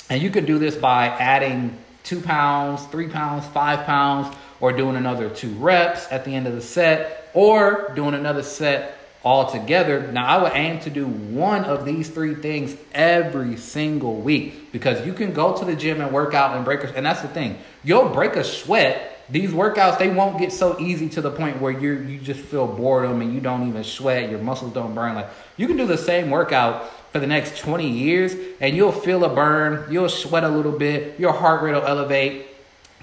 And 0.09 0.21
you 0.21 0.29
could 0.29 0.45
do 0.45 0.59
this 0.59 0.75
by 0.75 1.07
adding 1.07 1.77
two 2.03 2.19
pounds, 2.19 2.85
three 2.87 3.07
pounds, 3.07 3.45
five 3.47 3.85
pounds, 3.85 4.35
or 4.59 4.73
doing 4.73 4.97
another 4.97 5.29
two 5.29 5.53
reps 5.53 6.11
at 6.11 6.25
the 6.25 6.31
end 6.35 6.47
of 6.47 6.55
the 6.55 6.61
set, 6.61 7.29
or 7.33 7.91
doing 7.95 8.13
another 8.13 8.43
set 8.43 8.97
altogether. 9.23 10.11
Now, 10.11 10.25
I 10.25 10.43
would 10.43 10.51
aim 10.53 10.79
to 10.81 10.89
do 10.89 11.07
one 11.07 11.63
of 11.63 11.85
these 11.85 12.09
three 12.09 12.35
things 12.35 12.75
every 12.93 13.55
single 13.55 14.17
week 14.17 14.73
because 14.73 15.05
you 15.05 15.13
can 15.13 15.33
go 15.33 15.57
to 15.57 15.63
the 15.63 15.75
gym 15.75 16.01
and 16.01 16.11
work 16.11 16.33
out 16.33 16.55
and 16.55 16.65
break 16.65 16.83
a, 16.83 16.95
and 16.95 17.05
that's 17.05 17.21
the 17.21 17.29
thing. 17.29 17.57
You'll 17.83 18.09
break 18.09 18.35
a 18.35 18.43
sweat 18.43 19.12
these 19.33 19.49
workouts 19.49 19.97
they 19.97 20.09
won't 20.09 20.37
get 20.37 20.51
so 20.51 20.79
easy 20.79 21.09
to 21.09 21.21
the 21.21 21.31
point 21.31 21.59
where 21.59 21.71
you 21.71 21.93
you 22.01 22.19
just 22.19 22.39
feel 22.39 22.67
boredom 22.67 23.19
and 23.21 23.33
you 23.33 23.41
don't 23.41 23.67
even 23.67 23.83
sweat, 23.83 24.29
your 24.29 24.39
muscles 24.39 24.71
don't 24.73 24.93
burn. 24.93 25.15
Like 25.15 25.29
you 25.57 25.67
can 25.67 25.75
do 25.75 25.87
the 25.87 25.97
same 25.97 26.29
workout 26.29 26.91
for 27.11 27.19
the 27.19 27.25
next 27.25 27.57
20 27.57 27.89
years 27.89 28.35
and 28.61 28.75
you'll 28.75 28.91
feel 28.91 29.25
a 29.25 29.33
burn, 29.33 29.91
you'll 29.91 30.07
sweat 30.07 30.43
a 30.43 30.49
little 30.49 30.71
bit, 30.71 31.19
your 31.19 31.33
heart 31.33 31.63
rate 31.63 31.73
will 31.73 31.85
elevate, 31.85 32.47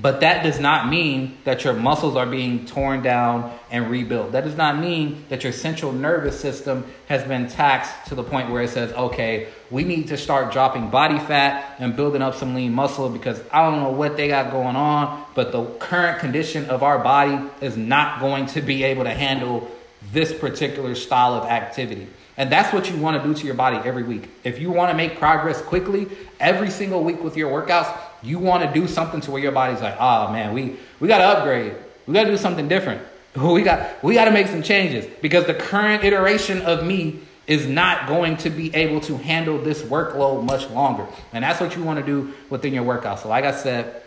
but 0.00 0.20
that 0.20 0.42
does 0.42 0.58
not 0.58 0.88
mean 0.88 1.36
that 1.44 1.64
your 1.64 1.74
muscles 1.74 2.16
are 2.16 2.26
being 2.26 2.64
torn 2.64 3.02
down 3.02 3.56
and 3.70 3.90
rebuilt. 3.90 4.32
That 4.32 4.44
does 4.44 4.56
not 4.56 4.78
mean 4.78 5.24
that 5.28 5.44
your 5.44 5.52
central 5.52 5.92
nervous 5.92 6.38
system 6.38 6.86
has 7.08 7.22
been 7.24 7.48
taxed 7.48 8.06
to 8.08 8.14
the 8.14 8.22
point 8.22 8.50
where 8.50 8.62
it 8.62 8.70
says, 8.70 8.92
okay, 8.92 9.48
we 9.70 9.84
need 9.84 10.08
to 10.08 10.16
start 10.16 10.52
dropping 10.52 10.90
body 10.90 11.18
fat 11.18 11.76
and 11.78 11.96
building 11.96 12.22
up 12.22 12.34
some 12.34 12.54
lean 12.54 12.72
muscle 12.72 13.08
because 13.08 13.40
I 13.52 13.68
don't 13.68 13.80
know 13.80 13.90
what 13.90 14.16
they 14.16 14.28
got 14.28 14.50
going 14.50 14.76
on, 14.76 15.24
but 15.34 15.52
the 15.52 15.64
current 15.64 16.18
condition 16.18 16.70
of 16.70 16.82
our 16.82 16.98
body 16.98 17.38
is 17.60 17.76
not 17.76 18.20
going 18.20 18.46
to 18.46 18.62
be 18.62 18.84
able 18.84 19.04
to 19.04 19.14
handle 19.14 19.70
this 20.12 20.32
particular 20.32 20.94
style 20.94 21.34
of 21.34 21.44
activity. 21.44 22.06
And 22.36 22.50
that's 22.50 22.72
what 22.72 22.90
you 22.90 22.96
want 22.96 23.22
to 23.22 23.28
do 23.28 23.34
to 23.34 23.44
your 23.44 23.54
body 23.54 23.76
every 23.86 24.02
week. 24.02 24.30
If 24.44 24.60
you 24.60 24.70
want 24.70 24.90
to 24.90 24.96
make 24.96 25.18
progress 25.18 25.60
quickly, 25.60 26.08
every 26.38 26.70
single 26.70 27.04
week 27.04 27.22
with 27.22 27.36
your 27.36 27.50
workouts, 27.50 27.94
you 28.22 28.38
want 28.38 28.62
to 28.62 28.80
do 28.80 28.86
something 28.86 29.20
to 29.22 29.30
where 29.30 29.42
your 29.42 29.52
body's 29.52 29.80
like, 29.80 29.96
oh 29.98 30.32
man, 30.32 30.52
we, 30.52 30.76
we 30.98 31.08
got 31.08 31.18
to 31.18 31.24
upgrade. 31.24 31.74
We 32.06 32.14
got 32.14 32.24
to 32.24 32.30
do 32.30 32.36
something 32.36 32.68
different. 32.68 33.02
We 33.36 33.62
got, 33.62 34.02
we 34.02 34.14
got 34.14 34.24
to 34.24 34.32
make 34.32 34.48
some 34.48 34.60
changes 34.60 35.06
because 35.22 35.46
the 35.46 35.54
current 35.54 36.02
iteration 36.02 36.62
of 36.62 36.84
me 36.84 37.20
is 37.46 37.66
not 37.66 38.08
going 38.08 38.36
to 38.38 38.50
be 38.50 38.74
able 38.74 39.00
to 39.02 39.16
handle 39.16 39.58
this 39.58 39.82
workload 39.82 40.44
much 40.44 40.68
longer. 40.70 41.06
And 41.32 41.44
that's 41.44 41.60
what 41.60 41.76
you 41.76 41.84
want 41.84 42.00
to 42.00 42.04
do 42.04 42.32
within 42.48 42.74
your 42.74 42.82
workout. 42.82 43.20
So, 43.20 43.28
like 43.28 43.44
I 43.44 43.52
said, 43.52 44.02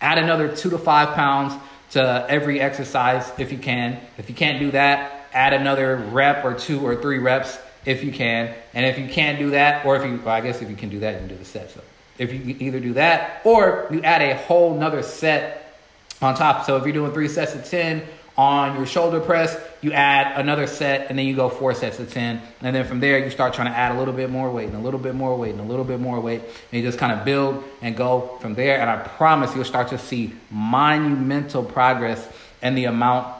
add 0.00 0.18
another 0.18 0.54
two 0.54 0.68
to 0.70 0.78
five 0.78 1.14
pounds 1.14 1.54
to 1.90 2.26
every 2.28 2.60
exercise 2.60 3.30
if 3.38 3.52
you 3.52 3.58
can. 3.58 4.00
If 4.16 4.28
you 4.28 4.34
can't 4.34 4.58
do 4.58 4.70
that, 4.72 5.26
add 5.32 5.54
another 5.54 5.96
rep 5.96 6.44
or 6.44 6.54
two 6.54 6.86
or 6.86 6.96
three 6.96 7.18
reps 7.18 7.58
if 7.84 8.04
you 8.04 8.12
can. 8.12 8.54
And 8.74 8.86
if 8.86 8.98
you 8.98 9.08
can't 9.08 9.38
do 9.38 9.50
that, 9.50 9.84
or 9.84 9.96
if 9.96 10.04
you, 10.04 10.20
well, 10.24 10.34
I 10.34 10.40
guess 10.40 10.62
if 10.62 10.70
you 10.70 10.76
can 10.76 10.88
do 10.88 11.00
that, 11.00 11.14
you 11.14 11.18
can 11.20 11.28
do 11.28 11.36
the 11.36 11.44
set. 11.44 11.70
So 11.70 11.80
if 12.18 12.32
you 12.32 12.56
either 12.58 12.80
do 12.80 12.94
that 12.94 13.40
or 13.44 13.86
you 13.90 14.02
add 14.02 14.22
a 14.22 14.36
whole 14.36 14.76
nother 14.76 15.02
set 15.02 15.74
on 16.20 16.34
top. 16.34 16.66
So 16.66 16.76
if 16.76 16.84
you're 16.84 16.92
doing 16.92 17.12
three 17.12 17.28
sets 17.28 17.54
of 17.54 17.64
10 17.64 18.02
on 18.36 18.76
your 18.76 18.86
shoulder 18.86 19.20
press, 19.20 19.56
you 19.80 19.92
add 19.92 20.40
another 20.40 20.66
set 20.66 21.08
and 21.08 21.18
then 21.18 21.26
you 21.26 21.34
go 21.34 21.48
four 21.48 21.74
sets 21.74 21.98
of 21.98 22.12
10. 22.12 22.40
And 22.60 22.74
then 22.74 22.84
from 22.84 23.00
there, 23.00 23.18
you 23.18 23.30
start 23.30 23.54
trying 23.54 23.70
to 23.72 23.76
add 23.76 23.94
a 23.94 23.98
little 23.98 24.14
bit 24.14 24.30
more 24.30 24.50
weight 24.50 24.68
and 24.68 24.76
a 24.76 24.80
little 24.80 25.00
bit 25.00 25.14
more 25.14 25.36
weight 25.36 25.52
and 25.52 25.60
a 25.60 25.64
little 25.64 25.84
bit 25.84 26.00
more 26.00 26.20
weight. 26.20 26.40
And 26.40 26.72
you 26.72 26.82
just 26.82 26.98
kind 26.98 27.12
of 27.12 27.24
build 27.24 27.64
and 27.82 27.96
go 27.96 28.38
from 28.40 28.54
there. 28.54 28.80
And 28.80 28.90
I 28.90 28.96
promise 28.96 29.54
you'll 29.54 29.64
start 29.64 29.88
to 29.88 29.98
see 29.98 30.34
monumental 30.50 31.62
progress 31.62 32.28
in 32.62 32.74
the 32.74 32.86
amount 32.86 33.34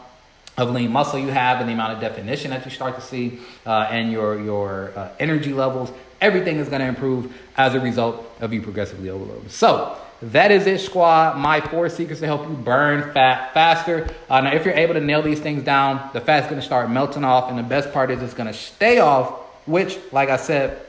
of 0.58 0.70
lean 0.70 0.92
muscle 0.92 1.18
you 1.18 1.28
have 1.28 1.60
and 1.60 1.68
the 1.68 1.72
amount 1.72 1.94
of 1.94 2.00
definition 2.00 2.50
that 2.50 2.64
you 2.64 2.70
start 2.70 2.94
to 2.96 3.00
see 3.00 3.38
uh, 3.64 3.88
and 3.90 4.12
your, 4.12 4.38
your 4.40 4.92
uh, 4.96 5.08
energy 5.18 5.54
levels 5.54 5.90
everything 6.20 6.58
is 6.58 6.68
going 6.68 6.80
to 6.80 6.86
improve 6.86 7.32
as 7.56 7.74
a 7.74 7.80
result 7.80 8.24
of 8.40 8.52
you 8.52 8.62
progressively 8.62 9.10
overloading. 9.10 9.48
So 9.48 9.96
that 10.22 10.50
is 10.50 10.66
it, 10.66 10.80
squad. 10.80 11.38
My 11.38 11.60
four 11.60 11.88
secrets 11.88 12.20
to 12.20 12.26
help 12.26 12.48
you 12.48 12.54
burn 12.54 13.12
fat 13.12 13.54
faster. 13.54 14.08
Uh, 14.28 14.40
now, 14.40 14.52
if 14.52 14.64
you're 14.64 14.74
able 14.74 14.94
to 14.94 15.00
nail 15.00 15.22
these 15.22 15.40
things 15.40 15.62
down, 15.62 16.10
the 16.12 16.20
fat's 16.20 16.46
going 16.46 16.60
to 16.60 16.66
start 16.66 16.90
melting 16.90 17.24
off, 17.24 17.50
and 17.50 17.58
the 17.58 17.62
best 17.62 17.92
part 17.92 18.10
is 18.10 18.22
it's 18.22 18.34
going 18.34 18.48
to 18.48 18.58
stay 18.58 18.98
off, 18.98 19.30
which, 19.66 19.98
like 20.12 20.28
I 20.28 20.36
said, 20.36 20.82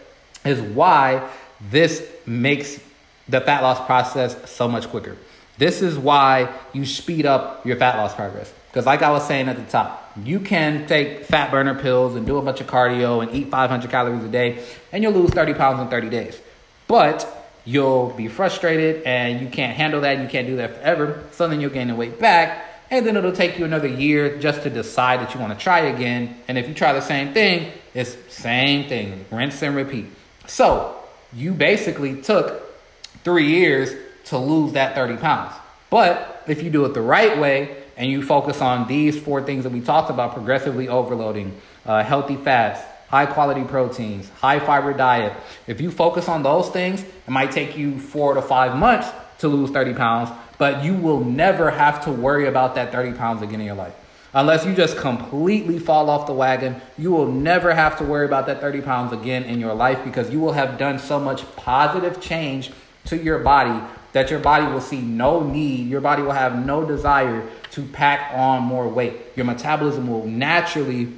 is 0.45 0.59
why 0.61 1.29
this 1.69 2.09
makes 2.25 2.79
the 3.27 3.41
fat 3.41 3.61
loss 3.61 3.85
process 3.85 4.49
so 4.49 4.67
much 4.67 4.87
quicker. 4.87 5.15
This 5.57 5.81
is 5.81 5.97
why 5.97 6.51
you 6.73 6.85
speed 6.85 7.25
up 7.25 7.65
your 7.65 7.75
fat 7.75 7.97
loss 7.97 8.15
progress. 8.15 8.51
Because, 8.69 8.85
like 8.85 9.01
I 9.01 9.09
was 9.09 9.27
saying 9.27 9.49
at 9.49 9.55
the 9.57 9.63
top, 9.63 10.11
you 10.23 10.39
can 10.39 10.85
take 10.85 11.25
fat 11.25 11.49
burner 11.49 11.73
pills 11.73 12.15
and 12.15 12.25
do 12.25 12.37
a 12.37 12.41
bunch 12.41 12.61
of 12.61 12.67
cardio 12.67 13.23
and 13.23 13.33
eat 13.33 13.49
500 13.49 13.89
calories 13.89 14.23
a 14.23 14.27
day, 14.27 14.63
and 14.91 15.01
you'll 15.01 15.13
lose 15.13 15.31
30 15.31 15.55
pounds 15.55 15.81
in 15.81 15.87
30 15.87 16.09
days. 16.09 16.39
But 16.87 17.27
you'll 17.65 18.11
be 18.11 18.27
frustrated 18.27 19.03
and 19.03 19.41
you 19.41 19.47
can't 19.47 19.75
handle 19.75 20.01
that, 20.01 20.19
you 20.19 20.27
can't 20.27 20.47
do 20.47 20.57
that 20.57 20.77
forever. 20.77 21.23
So 21.31 21.47
then 21.47 21.61
you'll 21.61 21.71
gain 21.71 21.87
the 21.87 21.95
weight 21.95 22.19
back, 22.19 22.65
and 22.91 23.05
then 23.05 23.17
it'll 23.17 23.31
take 23.31 23.57
you 23.57 23.65
another 23.65 23.87
year 23.87 24.37
just 24.37 24.63
to 24.63 24.69
decide 24.69 25.19
that 25.21 25.33
you 25.33 25.39
want 25.39 25.57
to 25.57 25.63
try 25.63 25.79
again. 25.79 26.35
And 26.47 26.57
if 26.57 26.67
you 26.67 26.73
try 26.73 26.93
the 26.93 27.01
same 27.01 27.33
thing, 27.33 27.71
it's 27.93 28.15
same 28.33 28.87
thing, 28.87 29.25
rinse 29.31 29.61
and 29.63 29.75
repeat. 29.75 30.05
So 30.47 30.95
you 31.33 31.53
basically 31.53 32.21
took 32.21 32.63
three 33.23 33.47
years 33.47 33.93
to 34.25 34.37
lose 34.37 34.73
that 34.73 34.95
30 34.95 35.17
pounds. 35.17 35.53
But 35.89 36.43
if 36.47 36.61
you 36.61 36.69
do 36.69 36.85
it 36.85 36.93
the 36.93 37.01
right 37.01 37.37
way, 37.39 37.83
and 37.99 38.09
you 38.09 38.23
focus 38.23 38.61
on 38.61 38.87
these 38.87 39.19
four 39.19 39.43
things 39.43 39.65
that 39.65 39.73
we 39.73 39.81
talked 39.81 40.09
about 40.09 40.33
progressively 40.33 40.87
overloading, 40.87 41.53
uh, 41.85 42.01
healthy 42.01 42.37
fats, 42.37 42.79
high 43.09 43.25
quality 43.25 43.63
proteins, 43.65 44.29
high 44.29 44.57
fiber 44.57 44.93
diet. 44.93 45.33
If 45.67 45.81
you 45.81 45.91
focus 45.91 46.29
on 46.29 46.41
those 46.41 46.69
things, 46.69 47.03
it 47.03 47.29
might 47.29 47.51
take 47.51 47.77
you 47.77 47.99
four 47.99 48.35
to 48.35 48.41
five 48.41 48.77
months 48.77 49.09
to 49.39 49.49
lose 49.49 49.69
30 49.71 49.95
pounds, 49.95 50.29
but 50.57 50.83
you 50.83 50.93
will 50.93 51.23
never 51.23 51.69
have 51.69 52.03
to 52.05 52.11
worry 52.11 52.47
about 52.47 52.75
that 52.75 52.93
30 52.93 53.17
pounds 53.17 53.41
again 53.41 53.59
in 53.59 53.65
your 53.65 53.75
life. 53.75 53.93
Unless 54.33 54.65
you 54.65 54.73
just 54.73 54.95
completely 54.95 55.77
fall 55.77 56.09
off 56.09 56.25
the 56.25 56.33
wagon, 56.33 56.79
you 56.97 57.11
will 57.11 57.29
never 57.29 57.73
have 57.73 57.97
to 57.97 58.05
worry 58.05 58.25
about 58.25 58.45
that 58.45 58.61
30 58.61 58.81
pounds 58.81 59.11
again 59.11 59.43
in 59.43 59.59
your 59.59 59.73
life 59.73 60.03
because 60.05 60.29
you 60.29 60.39
will 60.39 60.53
have 60.53 60.77
done 60.77 60.99
so 60.99 61.19
much 61.19 61.43
positive 61.57 62.21
change 62.21 62.71
to 63.05 63.17
your 63.17 63.39
body 63.39 63.83
that 64.11 64.29
your 64.29 64.39
body 64.39 64.65
will 64.65 64.81
see 64.81 65.01
no 65.01 65.41
need, 65.41 65.87
your 65.87 66.01
body 66.01 66.21
will 66.21 66.31
have 66.31 66.65
no 66.65 66.85
desire 66.85 67.47
to 67.71 67.83
pack 67.83 68.33
on 68.33 68.63
more 68.63 68.87
weight. 68.87 69.15
Your 69.35 69.45
metabolism 69.45 70.07
will 70.07 70.25
naturally 70.25 71.13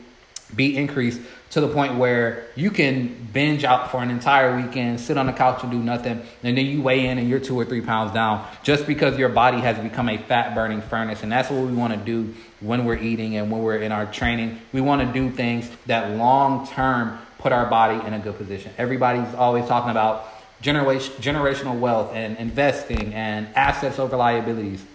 be 0.55 0.77
increased 0.77 1.22
to 1.51 1.60
the 1.60 1.67
point 1.67 1.96
where 1.96 2.48
you 2.55 2.72
can 2.72 3.27
binge 3.34 3.65
out 3.65 3.91
for 3.91 4.01
an 4.01 4.10
entire 4.10 4.55
weekend, 4.55 5.00
sit 5.00 5.17
on 5.17 5.25
the 5.25 5.34
couch 5.34 5.63
and 5.63 5.72
do 5.72 5.79
nothing, 5.79 6.22
and 6.43 6.58
then 6.58 6.65
you 6.65 6.81
weigh 6.81 7.08
in 7.08 7.17
and 7.17 7.29
you're 7.29 7.39
two 7.39 7.60
or 7.60 7.65
three 7.65 7.81
pounds 7.81 8.13
down 8.13 8.48
just 8.63 8.88
because 8.88 9.17
your 9.17 9.27
body 9.27 9.60
has 9.60 9.77
become 9.77 10.08
a 10.08 10.17
fat 10.17 10.55
burning 10.55 10.81
furnace. 10.81 11.24
And 11.24 11.31
that's 11.31 11.50
what 11.50 11.65
we 11.65 11.74
want 11.74 11.93
to 11.93 12.00
do 12.00 12.34
when 12.62 12.86
we're 12.86 12.98
eating 12.98 13.36
and 13.36 13.51
when 13.51 13.62
we're 13.62 13.77
in 13.77 13.91
our 13.91 14.05
training. 14.05 14.62
We 14.72 14.79
want 14.79 15.05
to 15.05 15.13
do 15.13 15.29
things 15.29 15.70
that 15.88 16.15
long 16.15 16.67
term 16.67 17.20
put 17.38 17.51
our 17.51 17.70
body 17.70 18.05
in 18.08 18.13
a 18.13 18.20
good 18.20 18.38
position. 18.38 18.72
Everybody's 18.77 19.34
always 19.36 19.65
talking 19.65 19.91
about 19.91 20.27
generation, 20.62 21.13
generational 21.15 21.77
wealth 21.77 22.13
and 22.13 22.38
investing 22.38 23.13
and 23.13 23.48
assets 23.55 24.00
over 24.00 24.15
liabilities. 24.15 24.86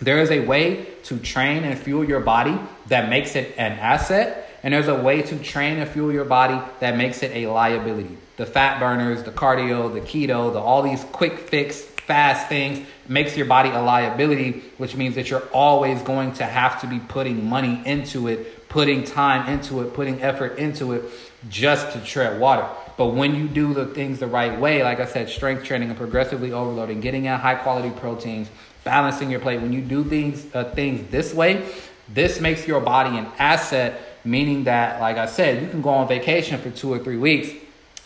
There 0.00 0.18
is 0.18 0.30
a 0.30 0.40
way 0.40 0.86
to 1.04 1.18
train 1.18 1.64
and 1.64 1.78
fuel 1.78 2.04
your 2.04 2.20
body 2.20 2.58
that 2.88 3.08
makes 3.08 3.36
it 3.36 3.54
an 3.56 3.72
asset, 3.72 4.50
and 4.62 4.74
there's 4.74 4.88
a 4.88 4.94
way 4.94 5.22
to 5.22 5.38
train 5.38 5.78
and 5.78 5.88
fuel 5.88 6.12
your 6.12 6.24
body 6.24 6.60
that 6.80 6.96
makes 6.96 7.22
it 7.22 7.30
a 7.34 7.46
liability. 7.46 8.16
The 8.36 8.46
fat 8.46 8.80
burners, 8.80 9.22
the 9.22 9.30
cardio, 9.30 9.92
the 9.92 10.00
keto, 10.00 10.52
the 10.52 10.58
all 10.58 10.82
these 10.82 11.04
quick 11.04 11.38
fix, 11.38 11.82
fast 12.06 12.48
things 12.48 12.86
makes 13.08 13.36
your 13.36 13.46
body 13.46 13.70
a 13.70 13.80
liability, 13.80 14.62
which 14.76 14.96
means 14.96 15.14
that 15.14 15.30
you're 15.30 15.46
always 15.52 16.02
going 16.02 16.32
to 16.34 16.44
have 16.44 16.80
to 16.80 16.86
be 16.86 16.98
putting 16.98 17.48
money 17.48 17.80
into 17.86 18.28
it, 18.28 18.68
putting 18.68 19.04
time 19.04 19.48
into 19.48 19.80
it, 19.80 19.94
putting 19.94 20.20
effort 20.22 20.58
into 20.58 20.92
it 20.92 21.04
just 21.48 21.92
to 21.92 22.00
tread 22.04 22.40
water. 22.40 22.66
But 22.96 23.08
when 23.08 23.34
you 23.34 23.48
do 23.48 23.74
the 23.74 23.86
things 23.86 24.18
the 24.18 24.26
right 24.26 24.58
way, 24.58 24.82
like 24.82 25.00
I 25.00 25.06
said, 25.06 25.28
strength 25.28 25.64
training 25.64 25.88
and 25.88 25.98
progressively 25.98 26.52
overloading, 26.52 27.00
getting 27.00 27.24
in 27.24 27.38
high 27.38 27.56
quality 27.56 27.90
proteins, 27.90 28.48
balancing 28.84 29.30
your 29.30 29.40
plate, 29.40 29.60
when 29.60 29.72
you 29.72 29.80
do 29.80 30.04
things 30.04 30.46
uh, 30.54 30.64
things 30.64 31.10
this 31.10 31.34
way, 31.34 31.66
this 32.08 32.40
makes 32.40 32.66
your 32.68 32.80
body 32.80 33.16
an 33.16 33.26
asset, 33.38 34.00
meaning 34.24 34.64
that, 34.64 35.00
like 35.00 35.16
I 35.16 35.26
said, 35.26 35.62
you 35.62 35.68
can 35.68 35.82
go 35.82 35.90
on 35.90 36.06
vacation 36.06 36.60
for 36.60 36.70
two 36.70 36.92
or 36.92 36.98
three 36.98 37.16
weeks, 37.16 37.48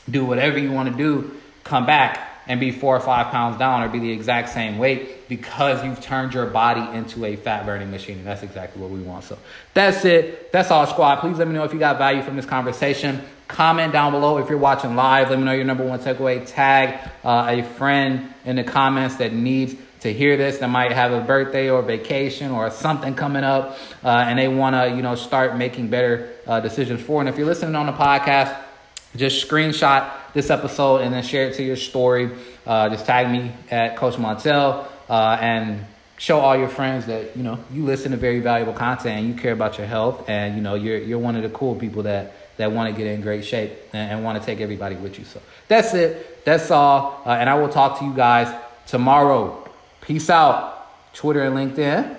do 0.08 0.24
whatever 0.24 0.58
you 0.58 0.72
want 0.72 0.90
to 0.90 0.96
do, 0.96 1.36
come 1.64 1.84
back 1.84 2.28
and 2.48 2.58
be 2.58 2.70
four 2.70 2.96
or 2.96 3.00
five 3.00 3.26
pounds 3.30 3.58
down 3.58 3.82
or 3.82 3.88
be 3.88 3.98
the 3.98 4.10
exact 4.10 4.48
same 4.48 4.78
weight 4.78 5.28
because 5.28 5.84
you've 5.84 6.00
turned 6.00 6.32
your 6.32 6.46
body 6.46 6.80
into 6.96 7.26
a 7.26 7.36
fat 7.36 7.66
burning 7.66 7.90
machine. 7.90 8.16
And 8.18 8.26
that's 8.26 8.42
exactly 8.42 8.80
what 8.80 8.90
we 8.90 9.00
want. 9.00 9.24
So 9.24 9.38
that's 9.74 10.04
it. 10.06 10.50
That's 10.50 10.70
all, 10.70 10.86
squad. 10.86 11.16
Please 11.16 11.36
let 11.36 11.46
me 11.46 11.52
know 11.52 11.64
if 11.64 11.74
you 11.74 11.78
got 11.78 11.98
value 11.98 12.22
from 12.22 12.36
this 12.36 12.46
conversation. 12.46 13.20
Comment 13.48 13.92
down 13.92 14.12
below 14.12 14.38
if 14.38 14.48
you're 14.48 14.58
watching 14.58 14.96
live. 14.96 15.28
Let 15.28 15.38
me 15.38 15.44
know 15.44 15.52
your 15.52 15.64
number 15.64 15.84
one 15.84 15.98
takeaway. 15.98 16.46
Tag 16.46 16.98
uh, 17.22 17.46
a 17.48 17.62
friend 17.62 18.32
in 18.46 18.56
the 18.56 18.64
comments 18.64 19.16
that 19.16 19.34
needs 19.34 19.74
to 20.00 20.12
hear 20.12 20.36
this 20.36 20.58
that 20.58 20.68
might 20.68 20.92
have 20.92 21.12
a 21.12 21.20
birthday 21.20 21.68
or 21.70 21.82
vacation 21.82 22.50
or 22.50 22.70
something 22.70 23.14
coming 23.14 23.44
up 23.44 23.78
uh, 24.04 24.08
and 24.08 24.38
they 24.38 24.48
want 24.48 24.74
to 24.74 24.94
you 24.96 25.02
know 25.02 25.14
start 25.14 25.56
making 25.56 25.88
better 25.88 26.32
uh, 26.46 26.60
decisions 26.60 27.00
for 27.00 27.20
and 27.20 27.28
if 27.28 27.36
you're 27.36 27.46
listening 27.46 27.74
on 27.74 27.86
the 27.86 27.92
podcast 27.92 28.56
just 29.16 29.46
screenshot 29.46 30.10
this 30.34 30.50
episode 30.50 30.98
and 30.98 31.12
then 31.12 31.22
share 31.22 31.48
it 31.48 31.54
to 31.54 31.62
your 31.62 31.76
story. 31.76 32.30
Uh, 32.66 32.88
just 32.88 33.06
tag 33.06 33.30
me 33.30 33.52
at 33.70 33.96
coach 33.96 34.14
montel 34.14 34.86
uh, 35.08 35.38
and 35.40 35.84
show 36.18 36.40
all 36.40 36.56
your 36.56 36.68
friends 36.68 37.06
that 37.06 37.36
you 37.36 37.42
know 37.42 37.58
you 37.72 37.84
listen 37.84 38.10
to 38.10 38.16
very 38.16 38.40
valuable 38.40 38.72
content 38.72 39.18
and 39.18 39.28
you 39.28 39.34
care 39.34 39.52
about 39.52 39.78
your 39.78 39.86
health 39.86 40.28
and 40.28 40.56
you 40.56 40.62
know 40.62 40.74
you're 40.74 40.98
you're 40.98 41.18
one 41.18 41.36
of 41.36 41.42
the 41.42 41.48
cool 41.50 41.74
people 41.74 42.02
that 42.02 42.34
that 42.56 42.72
want 42.72 42.92
to 42.92 42.96
get 42.96 43.06
in 43.12 43.20
great 43.20 43.44
shape 43.44 43.72
and, 43.92 44.12
and 44.12 44.24
want 44.24 44.38
to 44.38 44.44
take 44.44 44.60
everybody 44.60 44.96
with 44.96 45.18
you. 45.18 45.24
So 45.24 45.40
that's 45.68 45.94
it. 45.94 46.44
That's 46.44 46.70
all 46.70 47.22
uh, 47.24 47.30
and 47.30 47.48
i 47.48 47.54
will 47.54 47.68
talk 47.68 47.98
to 47.98 48.04
you 48.04 48.14
guys 48.14 48.54
tomorrow 48.86 49.67
Peace 50.08 50.30
out. 50.30 50.86
Twitter 51.12 51.42
and 51.42 51.54
LinkedIn. 51.54 52.16